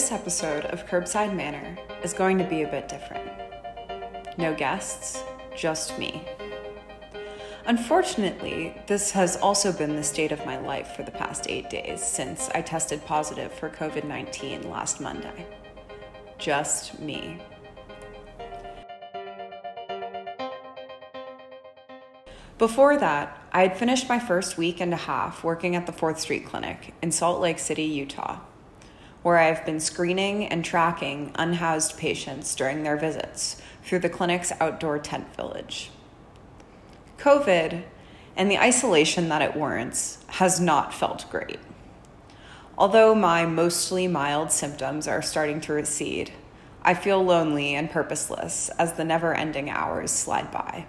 This 0.00 0.12
episode 0.12 0.64
of 0.64 0.86
Curbside 0.86 1.36
Manner 1.36 1.76
is 2.02 2.14
going 2.14 2.38
to 2.38 2.44
be 2.44 2.62
a 2.62 2.70
bit 2.70 2.88
different. 2.88 3.30
No 4.38 4.54
guests, 4.54 5.22
just 5.54 5.98
me. 5.98 6.26
Unfortunately, 7.66 8.74
this 8.86 9.10
has 9.10 9.36
also 9.36 9.74
been 9.74 9.96
the 9.96 10.02
state 10.02 10.32
of 10.32 10.46
my 10.46 10.58
life 10.58 10.96
for 10.96 11.02
the 11.02 11.10
past 11.10 11.50
eight 11.50 11.68
days 11.68 12.02
since 12.02 12.48
I 12.54 12.62
tested 12.62 13.04
positive 13.04 13.52
for 13.52 13.68
COVID 13.68 14.04
19 14.04 14.70
last 14.70 15.02
Monday. 15.02 15.46
Just 16.38 16.98
me. 16.98 17.38
Before 22.56 22.96
that, 22.96 23.38
I 23.52 23.60
had 23.60 23.76
finished 23.76 24.08
my 24.08 24.18
first 24.18 24.56
week 24.56 24.80
and 24.80 24.94
a 24.94 24.96
half 24.96 25.44
working 25.44 25.76
at 25.76 25.84
the 25.84 25.92
4th 25.92 26.20
Street 26.20 26.46
Clinic 26.46 26.94
in 27.02 27.12
Salt 27.12 27.42
Lake 27.42 27.58
City, 27.58 27.84
Utah, 27.84 28.38
where 29.22 29.38
I 29.38 29.46
have 29.46 29.66
been 29.66 29.80
screening 29.80 30.46
and 30.46 30.64
tracking 30.64 31.32
unhoused 31.34 31.98
patients 31.98 32.54
during 32.54 32.82
their 32.82 32.96
visits 32.96 33.60
through 33.84 33.98
the 34.00 34.08
clinic's 34.08 34.52
outdoor 34.60 34.98
tent 34.98 35.34
village. 35.36 35.90
COVID 37.18 37.82
and 38.36 38.50
the 38.50 38.58
isolation 38.58 39.28
that 39.28 39.42
it 39.42 39.56
warrants 39.56 40.18
has 40.28 40.60
not 40.60 40.94
felt 40.94 41.30
great. 41.30 41.58
Although 42.78 43.14
my 43.14 43.44
mostly 43.44 44.08
mild 44.08 44.50
symptoms 44.50 45.06
are 45.06 45.20
starting 45.20 45.60
to 45.62 45.74
recede, 45.74 46.32
I 46.82 46.94
feel 46.94 47.22
lonely 47.22 47.74
and 47.74 47.90
purposeless 47.90 48.70
as 48.78 48.94
the 48.94 49.04
never 49.04 49.34
ending 49.34 49.68
hours 49.68 50.10
slide 50.10 50.50
by. 50.50 50.86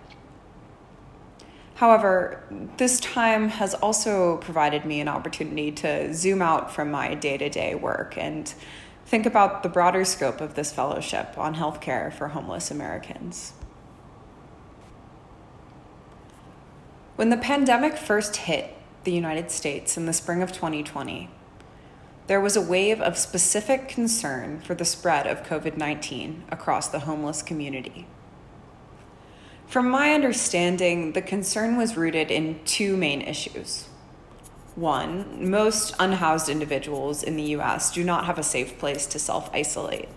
However, 1.81 2.43
this 2.77 2.99
time 2.99 3.49
has 3.49 3.73
also 3.73 4.37
provided 4.37 4.85
me 4.85 5.01
an 5.01 5.07
opportunity 5.07 5.71
to 5.71 6.13
zoom 6.13 6.39
out 6.39 6.71
from 6.71 6.91
my 6.91 7.15
day 7.15 7.39
to 7.39 7.49
day 7.49 7.73
work 7.73 8.15
and 8.19 8.53
think 9.07 9.25
about 9.25 9.63
the 9.63 9.69
broader 9.69 10.05
scope 10.05 10.41
of 10.41 10.53
this 10.53 10.71
fellowship 10.71 11.39
on 11.39 11.55
healthcare 11.55 12.13
for 12.13 12.27
homeless 12.27 12.69
Americans. 12.69 13.53
When 17.15 17.31
the 17.31 17.37
pandemic 17.37 17.97
first 17.97 18.35
hit 18.35 18.77
the 19.03 19.11
United 19.11 19.49
States 19.49 19.97
in 19.97 20.05
the 20.05 20.13
spring 20.13 20.43
of 20.43 20.51
2020, 20.51 21.31
there 22.27 22.39
was 22.39 22.55
a 22.55 22.61
wave 22.61 23.01
of 23.01 23.17
specific 23.17 23.89
concern 23.89 24.59
for 24.59 24.75
the 24.75 24.85
spread 24.85 25.25
of 25.25 25.41
COVID 25.41 25.77
19 25.77 26.43
across 26.51 26.89
the 26.89 26.99
homeless 26.99 27.41
community. 27.41 28.05
From 29.71 29.89
my 29.89 30.13
understanding, 30.13 31.13
the 31.13 31.21
concern 31.21 31.77
was 31.77 31.95
rooted 31.95 32.29
in 32.29 32.59
two 32.65 32.97
main 32.97 33.21
issues. 33.21 33.87
One, 34.75 35.49
most 35.49 35.95
unhoused 35.97 36.49
individuals 36.49 37.23
in 37.23 37.37
the 37.37 37.55
US 37.55 37.89
do 37.89 38.03
not 38.03 38.25
have 38.25 38.37
a 38.37 38.43
safe 38.43 38.77
place 38.77 39.05
to 39.05 39.17
self 39.17 39.49
isolate. 39.53 40.09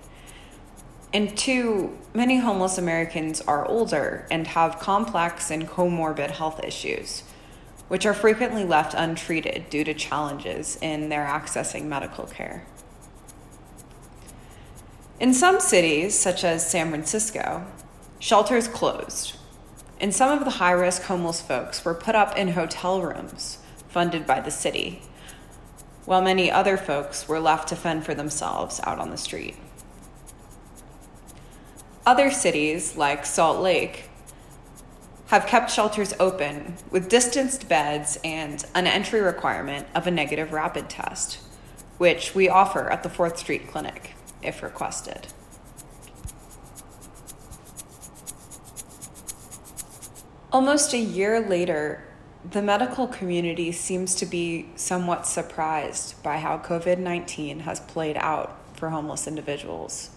And 1.12 1.38
two, 1.38 1.96
many 2.12 2.38
homeless 2.38 2.78
Americans 2.78 3.42
are 3.42 3.64
older 3.64 4.26
and 4.28 4.48
have 4.48 4.80
complex 4.80 5.52
and 5.52 5.68
comorbid 5.68 6.32
health 6.32 6.58
issues, 6.64 7.22
which 7.86 8.06
are 8.06 8.12
frequently 8.12 8.64
left 8.64 8.92
untreated 8.92 9.70
due 9.70 9.84
to 9.84 9.94
challenges 9.94 10.78
in 10.82 11.10
their 11.10 11.26
accessing 11.26 11.84
medical 11.84 12.24
care. 12.26 12.66
In 15.20 15.32
some 15.32 15.60
cities, 15.60 16.18
such 16.18 16.42
as 16.42 16.68
San 16.68 16.90
Francisco, 16.90 17.64
shelters 18.18 18.66
closed 18.66 19.36
and 20.04 20.14
some 20.14 20.38
of 20.38 20.44
the 20.44 20.50
high 20.50 20.72
risk 20.72 21.00
homeless 21.04 21.40
folks 21.40 21.82
were 21.82 21.94
put 21.94 22.14
up 22.14 22.36
in 22.36 22.48
hotel 22.48 23.00
rooms 23.00 23.56
funded 23.88 24.26
by 24.26 24.38
the 24.38 24.50
city, 24.50 25.00
while 26.04 26.20
many 26.20 26.50
other 26.50 26.76
folks 26.76 27.26
were 27.26 27.40
left 27.40 27.68
to 27.68 27.74
fend 27.74 28.04
for 28.04 28.14
themselves 28.14 28.82
out 28.84 28.98
on 28.98 29.08
the 29.08 29.16
street. 29.16 29.56
Other 32.04 32.30
cities, 32.30 32.98
like 32.98 33.24
Salt 33.24 33.62
Lake, 33.62 34.10
have 35.28 35.46
kept 35.46 35.70
shelters 35.70 36.12
open 36.20 36.76
with 36.90 37.08
distanced 37.08 37.66
beds 37.66 38.18
and 38.22 38.62
an 38.74 38.86
entry 38.86 39.22
requirement 39.22 39.86
of 39.94 40.06
a 40.06 40.10
negative 40.10 40.52
rapid 40.52 40.90
test, 40.90 41.38
which 41.96 42.34
we 42.34 42.46
offer 42.46 42.90
at 42.90 43.04
the 43.04 43.08
4th 43.08 43.38
Street 43.38 43.68
Clinic 43.68 44.14
if 44.42 44.62
requested. 44.62 45.28
Almost 50.54 50.92
a 50.92 50.98
year 50.98 51.40
later, 51.40 52.04
the 52.48 52.62
medical 52.62 53.08
community 53.08 53.72
seems 53.72 54.14
to 54.14 54.24
be 54.24 54.68
somewhat 54.76 55.26
surprised 55.26 56.22
by 56.22 56.36
how 56.36 56.58
COVID 56.58 56.98
19 56.98 57.58
has 57.60 57.80
played 57.80 58.16
out 58.18 58.56
for 58.74 58.90
homeless 58.90 59.26
individuals. 59.26 60.10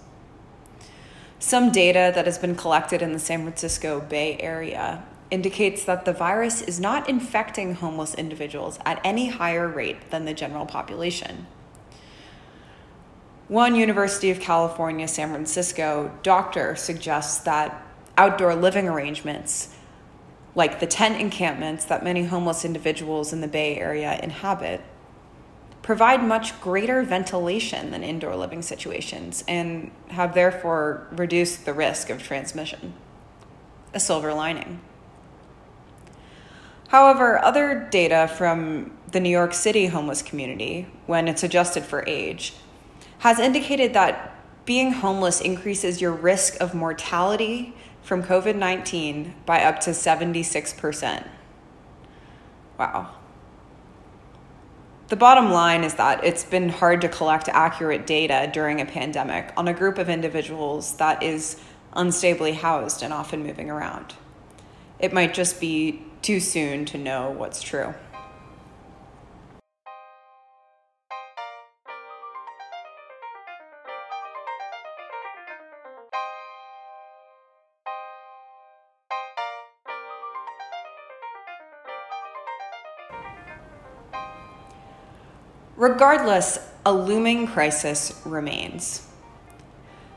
Some 1.40 1.72
data 1.72 2.12
that 2.14 2.28
has 2.28 2.38
been 2.38 2.54
collected 2.54 3.02
in 3.02 3.14
the 3.14 3.20
San 3.20 3.42
Francisco 3.42 4.00
Bay 4.00 4.38
Area 4.40 5.04
indicates 5.32 5.84
that 5.86 6.06
the 6.06 6.14
virus 6.14 6.62
is 6.62 6.80
not 6.80 7.10
infecting 7.10 7.74
homeless 7.74 8.14
individuals 8.14 8.78
at 8.86 9.02
any 9.04 9.30
higher 9.30 9.68
rate 9.68 10.12
than 10.12 10.26
the 10.26 10.36
general 10.36 10.68
population. 10.68 11.48
One 13.48 13.74
University 13.74 14.30
of 14.30 14.40
California, 14.40 15.08
San 15.08 15.32
Francisco 15.32 16.12
doctor 16.22 16.76
suggests 16.76 17.40
that 17.40 17.84
outdoor 18.20 18.54
living 18.54 18.88
arrangements 18.88 19.74
like 20.58 20.80
the 20.80 20.88
tent 20.88 21.22
encampments 21.22 21.86
that 21.86 22.04
many 22.04 22.26
homeless 22.26 22.66
individuals 22.66 23.32
in 23.32 23.42
the 23.42 23.48
Bay 23.48 23.78
Area 23.78 24.20
inhabit, 24.24 24.82
provide 25.84 26.24
much 26.24 26.60
greater 26.60 27.04
ventilation 27.04 27.92
than 27.92 28.04
indoor 28.04 28.36
living 28.36 28.64
situations 28.64 29.44
and 29.48 29.92
have 30.08 30.34
therefore 30.34 31.08
reduced 31.12 31.66
the 31.66 31.74
risk 31.74 32.10
of 32.10 32.24
transmission. 32.24 32.96
A 33.94 34.00
silver 34.00 34.34
lining. 34.34 34.82
However, 36.88 37.38
other 37.38 37.88
data 37.92 38.28
from 38.28 38.98
the 39.12 39.20
New 39.20 39.30
York 39.30 39.54
City 39.54 39.86
homeless 39.86 40.24
community, 40.24 40.88
when 41.06 41.28
it's 41.28 41.44
adjusted 41.44 41.84
for 41.84 42.04
age, 42.08 42.54
has 43.20 43.38
indicated 43.38 43.94
that 43.94 44.34
being 44.66 44.92
homeless 44.92 45.40
increases 45.40 46.02
your 46.02 46.14
risk 46.14 46.60
of 46.60 46.74
mortality 46.74 47.76
from 48.08 48.24
COVID 48.24 48.56
19 48.56 49.36
by 49.46 49.62
up 49.64 49.82
to 49.82 49.90
76%. 49.90 51.28
Wow. 52.80 53.14
The 55.10 55.18
bottom 55.18 55.52
line 55.52 55.84
is 55.84 55.96
that 55.96 56.24
it's 56.24 56.46
been 56.46 56.70
hard 56.70 57.02
to 57.02 57.10
collect 57.10 57.50
accurate 57.50 58.08
data 58.08 58.50
during 58.54 58.80
a 58.80 58.86
pandemic 58.86 59.52
on 59.58 59.68
a 59.68 59.74
group 59.74 59.98
of 59.98 60.08
individuals 60.08 60.96
that 60.98 61.22
is 61.22 61.60
unstably 61.98 62.56
housed 62.56 63.04
and 63.04 63.12
often 63.12 63.44
moving 63.44 63.70
around. 63.70 64.16
It 65.00 65.12
might 65.12 65.34
just 65.34 65.60
be 65.60 66.02
too 66.22 66.40
soon 66.40 66.86
to 66.86 66.98
know 66.98 67.32
what's 67.32 67.62
true. 67.62 67.94
Regardless, 85.78 86.58
a 86.88 86.92
looming 86.92 87.46
crisis 87.46 88.20
remains. 88.26 89.08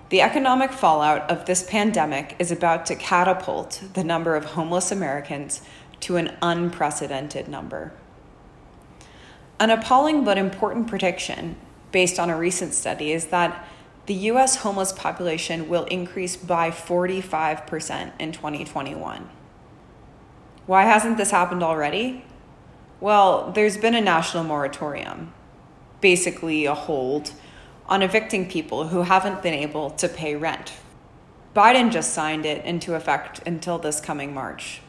The 0.09 0.23
economic 0.23 0.73
fallout 0.73 1.31
of 1.31 1.45
this 1.45 1.63
pandemic 1.63 2.35
is 2.39 2.51
about 2.51 2.87
to 2.87 2.97
catapult 2.97 3.83
the 3.93 4.03
number 4.03 4.37
of 4.37 4.47
homeless 4.47 4.91
Americans 4.91 5.61
to 6.01 6.17
an 6.17 6.35
unprecedented 6.41 7.47
number. 7.47 7.93
An 9.59 9.69
appalling 9.69 10.25
but 10.25 10.39
important 10.39 10.87
prediction, 10.87 11.57
based 11.93 12.19
on 12.19 12.31
a 12.31 12.39
recent 12.39 12.73
study, 12.73 13.13
is 13.13 13.27
that 13.27 13.69
the 14.07 14.15
US 14.15 14.57
homeless 14.57 14.93
population 14.93 15.69
will 15.69 15.85
increase 15.85 16.37
by 16.37 16.71
45% 16.71 18.13
in 18.19 18.33
2021. 18.33 19.29
Why 20.65 20.85
hasn't 20.85 21.19
this 21.19 21.33
happened 21.33 21.63
already? 21.63 22.25
Well, 22.99 23.53
there's 23.53 23.77
been 23.77 23.95
a 23.95 24.01
national 24.01 24.45
moratorium 24.45 25.35
basically 26.01 26.67
a 26.67 26.75
hold 26.75 27.33
on 27.87 28.03
evicting 28.03 28.49
people 28.49 28.89
who 28.89 29.03
haven't 29.03 29.43
been 29.43 29.55
able 29.55 29.91
to 29.91 30.09
pay 30.09 30.37
rent. 30.37 30.73
Biden 31.55 31.91
just 31.91 32.15
signed 32.15 32.47
it 32.47 32.65
into 32.65 32.95
effect 32.95 33.41
until 33.47 33.79
this 33.79 34.01
coming 34.01 34.33
March. 34.33 34.81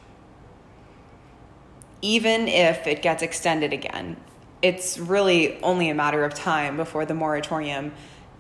Even 2.02 2.48
if 2.48 2.86
it 2.86 3.02
gets 3.02 3.24
extended 3.24 3.74
again, 3.74 4.18
it's 4.62 5.00
really 5.00 5.62
only 5.64 5.90
a 5.90 5.96
matter 5.96 6.24
of 6.24 6.34
time 6.34 6.78
before 6.78 7.06
the 7.06 7.16
moratorium 7.16 7.92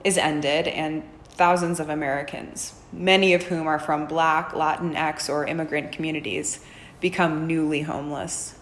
is 0.03 0.17
ended 0.17 0.67
and 0.67 1.03
thousands 1.29 1.79
of 1.79 1.89
Americans, 1.89 2.75
many 2.93 3.33
of 3.33 3.43
whom 3.43 3.65
are 3.65 3.79
from 3.79 4.05
Black, 4.05 4.51
Latinx, 4.51 5.29
or 5.29 5.47
immigrant 5.47 5.91
communities, 5.91 6.63
become 6.99 7.47
newly 7.47 7.81
homeless. 7.81 8.55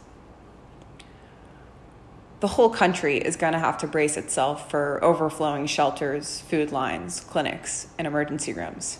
The 2.39 2.47
whole 2.47 2.69
country 2.69 3.17
is 3.17 3.35
going 3.35 3.51
to 3.53 3.59
have 3.59 3.77
to 3.79 3.87
brace 3.87 4.15
itself 4.15 4.71
for 4.71 5.03
overflowing 5.03 5.65
shelters, 5.65 6.39
food 6.41 6.71
lines, 6.71 7.19
clinics, 7.19 7.87
and 7.97 8.07
emergency 8.07 8.53
rooms. 8.53 8.99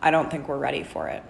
I 0.00 0.10
don't 0.10 0.30
think 0.30 0.48
we're 0.48 0.56
ready 0.56 0.82
for 0.82 1.08
it. 1.08 1.22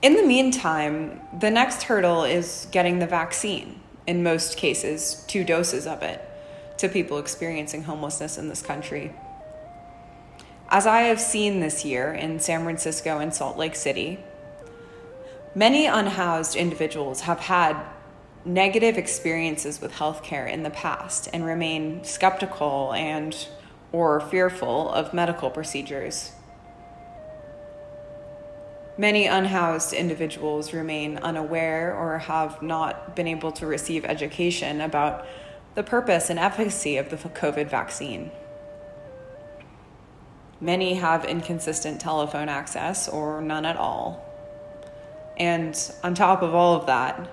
In 0.00 0.16
the 0.16 0.24
meantime, 0.26 1.20
the 1.38 1.50
next 1.50 1.84
hurdle 1.84 2.24
is 2.24 2.66
getting 2.72 2.98
the 2.98 3.06
vaccine, 3.06 3.80
in 4.06 4.22
most 4.24 4.56
cases, 4.56 5.22
two 5.28 5.44
doses 5.44 5.86
of 5.86 6.02
it, 6.02 6.20
to 6.78 6.88
people 6.88 7.18
experiencing 7.18 7.84
homelessness 7.84 8.38
in 8.38 8.48
this 8.48 8.62
country. 8.62 9.12
As 10.68 10.86
I 10.86 11.02
have 11.02 11.20
seen 11.20 11.60
this 11.60 11.84
year 11.84 12.12
in 12.12 12.40
San 12.40 12.62
Francisco 12.64 13.18
and 13.18 13.34
Salt 13.34 13.58
Lake 13.58 13.74
City, 13.74 14.18
many 15.54 15.86
unhoused 15.86 16.56
individuals 16.56 17.20
have 17.22 17.40
had 17.40 17.76
negative 18.44 18.96
experiences 18.96 19.80
with 19.80 19.92
healthcare 19.92 20.50
in 20.50 20.62
the 20.62 20.70
past 20.70 21.28
and 21.32 21.44
remain 21.44 22.02
skeptical 22.04 22.92
and 22.94 23.48
or 23.92 24.20
fearful 24.20 24.90
of 24.90 25.12
medical 25.12 25.50
procedures. 25.50 26.32
Many 28.98 29.26
unhoused 29.26 29.92
individuals 29.92 30.72
remain 30.72 31.18
unaware 31.18 31.94
or 31.94 32.18
have 32.18 32.62
not 32.62 33.16
been 33.16 33.26
able 33.26 33.52
to 33.52 33.66
receive 33.66 34.04
education 34.04 34.80
about 34.80 35.26
the 35.74 35.82
purpose 35.82 36.30
and 36.30 36.38
efficacy 36.38 36.96
of 36.96 37.10
the 37.10 37.16
COVID 37.16 37.68
vaccine. 37.68 38.30
Many 40.60 40.94
have 40.94 41.24
inconsistent 41.24 42.00
telephone 42.00 42.48
access 42.48 43.08
or 43.08 43.40
none 43.40 43.64
at 43.64 43.76
all. 43.76 44.24
And 45.36 45.76
on 46.04 46.14
top 46.14 46.42
of 46.42 46.54
all 46.54 46.74
of 46.74 46.86
that, 46.86 47.30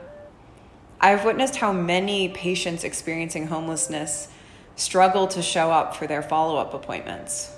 I've 0.99 1.25
witnessed 1.25 1.57
how 1.57 1.71
many 1.71 2.29
patients 2.29 2.83
experiencing 2.83 3.47
homelessness 3.47 4.29
struggle 4.75 5.27
to 5.27 5.41
show 5.41 5.71
up 5.71 5.95
for 5.95 6.07
their 6.07 6.21
follow 6.21 6.57
up 6.57 6.73
appointments 6.73 7.55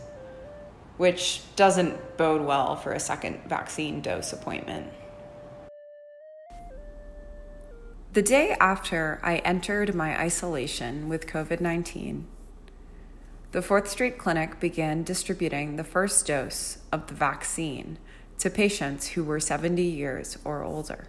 which 1.01 1.41
doesn't 1.55 2.15
bode 2.15 2.43
well 2.43 2.75
for 2.75 2.93
a 2.93 2.99
second 2.99 3.39
vaccine 3.47 4.01
dose 4.01 4.33
appointment. 4.33 4.85
The 8.13 8.21
day 8.21 8.57
after 8.59 9.21
I 9.23 9.37
entered 9.37 9.95
my 9.95 10.19
isolation 10.19 11.07
with 11.07 11.27
COVID 11.27 11.61
19, 11.61 12.27
the 13.53 13.61
4th 13.61 13.87
Street 13.87 14.17
Clinic 14.17 14.59
began 14.59 15.03
distributing 15.03 15.77
the 15.77 15.85
first 15.85 16.27
dose 16.27 16.79
of 16.91 17.07
the 17.07 17.13
vaccine 17.13 17.99
to 18.39 18.49
patients 18.49 19.07
who 19.07 19.23
were 19.23 19.39
70 19.39 19.81
years 19.81 20.37
or 20.43 20.61
older. 20.61 21.07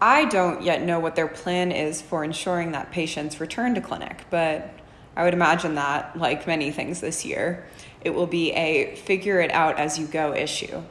I 0.00 0.24
don't 0.24 0.60
yet 0.60 0.82
know 0.82 0.98
what 0.98 1.14
their 1.14 1.28
plan 1.28 1.70
is 1.70 2.02
for 2.02 2.24
ensuring 2.24 2.72
that 2.72 2.90
patients 2.90 3.38
return 3.38 3.76
to 3.76 3.80
clinic, 3.80 4.24
but 4.28 4.70
I 5.14 5.22
would 5.22 5.34
imagine 5.34 5.76
that, 5.76 6.18
like 6.18 6.48
many 6.48 6.72
things 6.72 7.00
this 7.00 7.24
year, 7.24 7.64
it 8.00 8.10
will 8.10 8.26
be 8.26 8.50
a 8.50 8.96
figure 8.96 9.38
it 9.40 9.52
out 9.52 9.78
as 9.78 10.00
you 10.00 10.08
go 10.08 10.34
issue. 10.34 10.82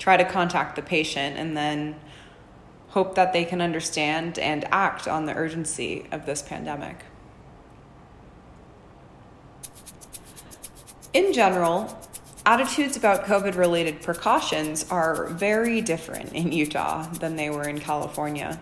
Try 0.00 0.16
to 0.16 0.24
contact 0.24 0.76
the 0.76 0.82
patient 0.82 1.36
and 1.36 1.54
then 1.54 1.94
hope 2.88 3.14
that 3.16 3.34
they 3.34 3.44
can 3.44 3.60
understand 3.60 4.38
and 4.38 4.64
act 4.72 5.06
on 5.06 5.26
the 5.26 5.34
urgency 5.34 6.06
of 6.10 6.24
this 6.24 6.40
pandemic. 6.40 6.96
In 11.12 11.34
general, 11.34 11.98
attitudes 12.46 12.96
about 12.96 13.26
COVID 13.26 13.56
related 13.56 14.00
precautions 14.00 14.90
are 14.90 15.26
very 15.26 15.82
different 15.82 16.32
in 16.32 16.50
Utah 16.50 17.06
than 17.12 17.36
they 17.36 17.50
were 17.50 17.68
in 17.68 17.78
California. 17.78 18.58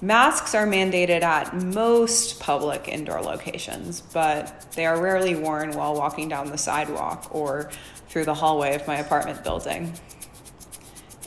Masks 0.00 0.54
are 0.54 0.68
mandated 0.68 1.22
at 1.22 1.52
most 1.56 2.38
public 2.38 2.86
indoor 2.86 3.20
locations, 3.20 4.02
but 4.02 4.70
they 4.76 4.86
are 4.86 5.02
rarely 5.02 5.34
worn 5.34 5.72
while 5.72 5.96
walking 5.96 6.28
down 6.28 6.46
the 6.46 6.58
sidewalk 6.58 7.34
or 7.34 7.70
through 8.08 8.24
the 8.24 8.34
hallway 8.34 8.74
of 8.74 8.86
my 8.86 8.96
apartment 8.96 9.44
building. 9.44 9.92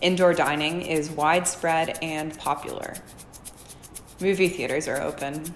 Indoor 0.01 0.33
dining 0.33 0.81
is 0.81 1.11
widespread 1.11 1.99
and 2.01 2.37
popular. 2.39 2.95
Movie 4.19 4.49
theaters 4.49 4.87
are 4.87 5.01
open. 5.01 5.53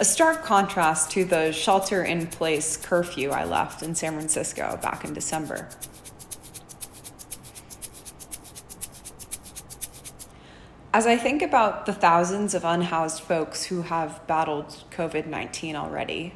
A 0.00 0.04
stark 0.04 0.44
contrast 0.44 1.10
to 1.12 1.24
the 1.24 1.50
shelter 1.52 2.04
in 2.04 2.28
place 2.28 2.76
curfew 2.76 3.30
I 3.30 3.44
left 3.44 3.82
in 3.82 3.96
San 3.96 4.12
Francisco 4.12 4.78
back 4.80 5.04
in 5.04 5.12
December. 5.12 5.68
As 10.94 11.06
I 11.06 11.16
think 11.16 11.42
about 11.42 11.86
the 11.86 11.92
thousands 11.92 12.54
of 12.54 12.64
unhoused 12.64 13.22
folks 13.22 13.64
who 13.64 13.82
have 13.82 14.24
battled 14.26 14.84
COVID 14.90 15.26
19 15.26 15.76
already, 15.76 16.32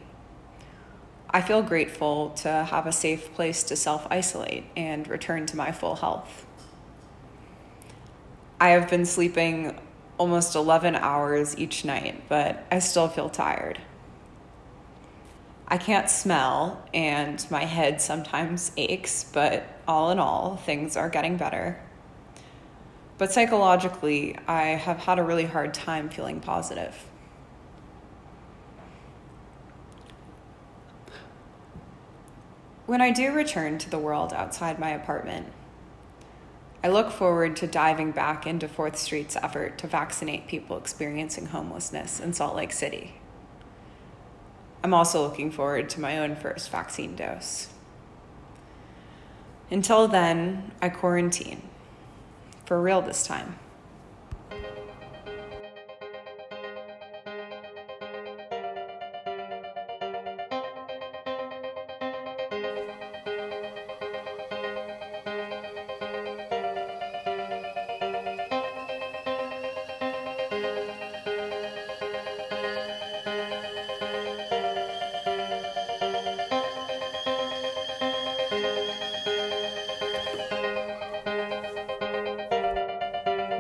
I 1.34 1.40
feel 1.40 1.62
grateful 1.62 2.31
to 2.37 2.50
have 2.50 2.87
a 2.87 2.93
safe 2.93 3.32
place 3.34 3.62
to 3.64 3.76
self 3.76 4.06
isolate 4.11 4.64
and 4.76 5.08
return 5.08 5.46
to 5.46 5.56
my 5.56 5.73
full 5.73 5.96
health. 5.96 6.44
I 8.61 8.70
have 8.70 8.90
been 8.90 9.06
sleeping 9.06 9.79
almost 10.19 10.55
11 10.55 10.94
hours 10.94 11.56
each 11.58 11.87
night, 11.87 12.23
but 12.29 12.67
I 12.70 12.81
still 12.81 13.08
feel 13.08 13.31
tired. 13.31 13.81
I 15.66 15.78
can't 15.78 16.11
smell, 16.11 16.87
and 16.92 17.45
my 17.50 17.64
head 17.64 18.02
sometimes 18.02 18.71
aches, 18.76 19.25
but 19.25 19.64
all 19.88 20.11
in 20.11 20.18
all, 20.18 20.59
things 20.59 20.99
are 20.99 21.09
getting 21.09 21.38
better. 21.38 21.80
But 23.16 23.33
psychologically, 23.33 24.37
I 24.47 24.64
have 24.64 24.99
had 24.99 25.18
a 25.18 25.23
really 25.23 25.47
hard 25.47 25.73
time 25.73 26.11
feeling 26.11 26.40
positive. 26.40 26.95
When 32.92 33.00
I 33.00 33.11
do 33.11 33.32
return 33.32 33.78
to 33.78 33.88
the 33.88 33.96
world 33.96 34.34
outside 34.34 34.78
my 34.78 34.90
apartment, 34.90 35.46
I 36.84 36.88
look 36.88 37.11
forward 37.11 37.56
to 37.56 37.66
diving 37.66 38.11
back 38.11 38.46
into 38.46 38.68
4th 38.68 38.96
Street's 38.96 39.34
effort 39.34 39.78
to 39.78 39.87
vaccinate 39.87 40.46
people 40.46 40.76
experiencing 40.76 41.46
homelessness 41.46 42.20
in 42.20 42.34
Salt 42.34 42.54
Lake 42.54 42.70
City. 42.70 43.14
I'm 44.84 44.92
also 44.92 45.22
looking 45.22 45.50
forward 45.50 45.88
to 45.88 46.02
my 46.02 46.18
own 46.18 46.37
first 46.37 46.68
vaccine 46.68 47.16
dose. 47.16 47.70
Until 49.70 50.06
then, 50.06 50.72
I 50.82 50.90
quarantine 50.90 51.62
for 52.66 52.78
real 52.78 53.00
this 53.00 53.26
time. 53.26 53.58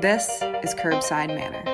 This 0.02 0.42
is 0.64 0.74
Curbside 0.74 1.28
Manner. 1.28 1.71